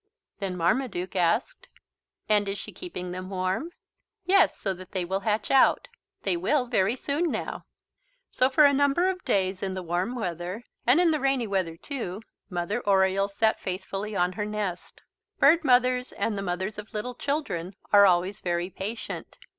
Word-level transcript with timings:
Then 0.39 0.57
Marmaduke 0.57 1.15
asked: 1.15 1.67
"And 2.27 2.49
is 2.49 2.57
she 2.57 2.71
keeping 2.71 3.11
them 3.11 3.29
warm?" 3.29 3.69
"Yes, 4.25 4.57
so 4.57 4.73
that 4.73 4.93
they 4.93 5.05
will 5.05 5.19
hatch 5.19 5.51
out. 5.51 5.87
They 6.23 6.35
will, 6.35 6.65
very 6.65 6.95
soon 6.95 7.29
now." 7.29 7.65
So 8.31 8.49
for 8.49 8.65
a 8.65 8.73
number 8.73 9.11
of 9.11 9.23
days 9.23 9.61
in 9.61 9.75
the 9.75 9.83
warm 9.83 10.15
weather, 10.15 10.63
and 10.87 10.99
in 10.99 11.11
the 11.11 11.19
rainy 11.19 11.45
weather 11.45 11.77
too, 11.77 12.23
Mother 12.49 12.79
Oriole 12.81 13.29
sat 13.29 13.59
faithfully 13.59 14.15
on 14.15 14.31
her 14.33 14.45
nest. 14.47 15.03
Bird 15.37 15.63
mothers 15.63 16.13
and 16.13 16.35
the 16.35 16.41
mothers 16.41 16.79
of 16.79 16.95
little 16.95 17.13
children 17.13 17.75
are 17.93 18.07
always 18.07 18.39
very 18.39 18.71
patient. 18.71 19.37